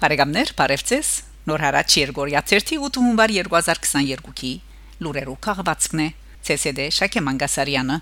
[0.00, 1.08] Բարեկամներ, բարևձեզ։
[1.50, 4.52] Նոր հարաճ Երգորիա 31 հունվար 2022-ի
[5.04, 6.06] լուրերով քաղվածքն է
[6.54, 7.98] ՑՍԴ Շակե Մանգասարյանը։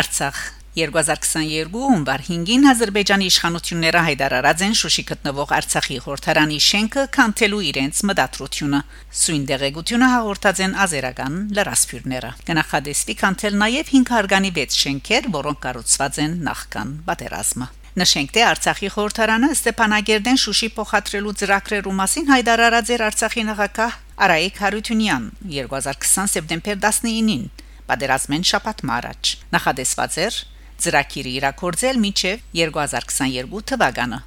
[0.00, 0.40] Արցախ
[0.72, 8.78] 2022 հունվար 5-ին Ադրբեջանի իշխանությունները հայտարարած են Շուշի գտնվող Արցախի խորհրդարանի շենքը կանթելու իրենց մտադրությունը։
[9.20, 16.20] Սույն դեղեցությունը հաղորդած են ազերական լրասփյուրները։ Կնախադեստի կանթել նաև 5 հարգանի 6 շենքեր, որոնք կառուցված
[16.24, 23.44] են նախքան պատերազմը։ Նշենք, թե Արցախի խորհրդարանը Ստեփանագերդեն Շուշի փոխադրելու ծրագրերու մասին հայտարարած էր Արցախի
[23.52, 27.44] նախագահ Արայիկ Հարությունյան 2020 սեպտեմբեր 19-ին
[27.92, 30.40] պատերազմեն շաբաթ մարաջ նախադեсված էր
[30.82, 34.20] ծրագիրը իրակորձել մինչև 2022 թվականը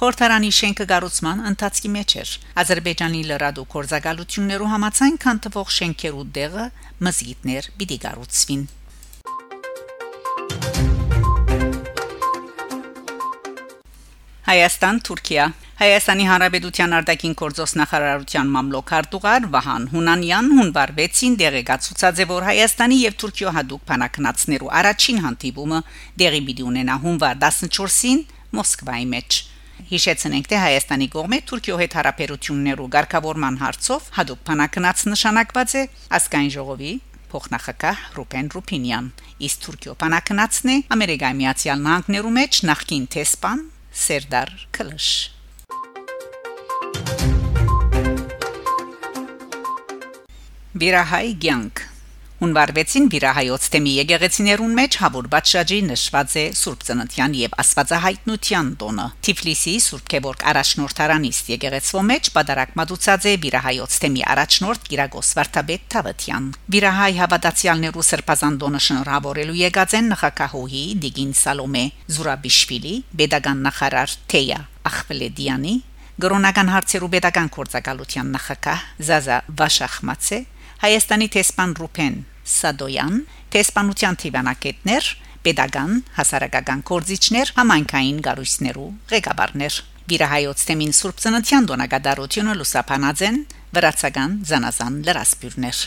[0.00, 2.30] Խորհրդարանի շենքը գառուցման ընթացքի մեջ էր
[2.62, 6.68] Ադրբեջանի լրադու կորզակալություններու համացան քան տվող շենքերու դեղը
[7.06, 8.62] մզգիտներ պիտի գառուցվին
[14.50, 15.44] Հայաստան Թուրքիա
[15.80, 22.98] Հայաստանի Հանրապետության արտաքին գործոստ նախարարության մամլոք արտուղար Վահան Հունանյան հունվար 6-ին դեղեկացուցած է որ Հայաստանի
[23.00, 25.78] եւ Թուրքիո հadoop փանակնացներու առաջին հանդիպումը
[26.20, 28.20] դեղի պիտի ունենա հունվար 14-ին
[28.60, 29.40] Մոսկվայի մեջ
[29.94, 35.88] Հիշեցնենք թե Հայաստանի կողմէ Թուրքիո հետ հարաբերություններու ղեկավարման հարցով հadoop փանակնաց նշանակված է
[36.20, 36.94] ասկայն ժողովի
[37.32, 39.10] փոխնախագահ Ռուբեն Ռուփինյան
[39.48, 43.68] իսկ Թուրքիո փանակնացն է Ամերիկայի Միացյալ Նահանգներու մեջ նախկին տեսփան
[44.04, 45.12] Սերդար Քլշ
[50.70, 51.80] Վիրահայ ցանկ
[52.40, 59.06] Հունվար 6-ին Վիրահայոց թեմի եկեղեցիներուն մեջ հավուր բաճաշի նշված է Սուրբ Ծննդյան եւ Աստվածահայտնության տոնը։
[59.26, 66.48] Թիֆլիսի Սուրբ Գևորգ առաջնորդարանիստ եկեղեցվո մեջ պատարակ մատուցած է Վիրահայոց թեմի առաջնորդ Գիրագոս Վարդապետ Թավթյան։
[66.70, 74.64] Վիրահայ հավատացյալներու սրբազանդոնը շնորհավորելու եկած են նախակահուհի Դիգին Սալոմե Զուրաբիշվիլի, Բեդագան նախարար Թեյա
[74.94, 75.76] Ախվելեդյանի
[76.20, 80.40] Գրոնական հարցերու pedagogan կորցակալության նախակահ Զազա Վաշախմացե
[80.80, 82.14] Հայաստանի տեսփան Ռուփեն
[82.48, 83.16] Սադոյան,
[83.52, 85.08] տեսփանության թիվանակետներ,
[85.44, 89.74] pedagogan, հասարակական կորզիչներ, համայնքային գարույցներու ղեկավարներ։
[90.08, 93.36] Վիրահայոց թեմին Սուրբ Ծննդյան դոնագադարությունը լուսապանած են
[93.76, 95.82] վրացական զանազան լրասպյուրներ։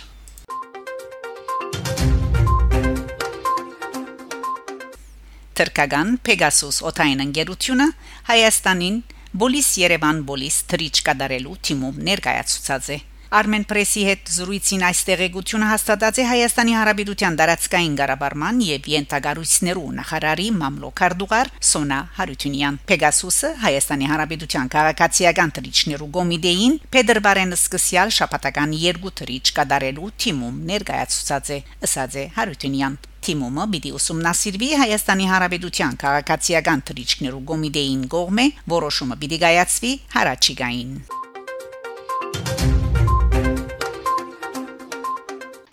[5.57, 7.89] Թրկական Pegasus օթային ընկերությունը
[8.29, 9.01] Հայաստանին
[9.41, 12.99] Բոլիս Երևան Բոլիս թրիչ կդարելու թիմում ներկայացուցած է
[13.33, 20.45] Armen Press-ի հետ զրույցին այստեղ եկությունը հաստատած է Հայաստանի Հանրապետության դարածքային ղարաբարման եւ Յենտագարույցներու նախարարի
[20.59, 30.13] մամլոքարդուղար Սոնա Հարությունյան Pegasus-ը Հայաստանի Հանրապետության քաղաքացիական տրիչներու գոմիդեին Փեդրվարենը սկսյալ շապատական երկու տրիչ կդարելու
[30.21, 38.47] թիմում ներկայացուցած է ըսած է Հարությունյան Թիմումը պիտի ուսումնասիրվի Հայաստանի Հանրապետության քաղաքացիական տրիչներու գոմիդեին կողմէ
[38.77, 41.22] որոշումը պիտի կայացվի հարաճիգային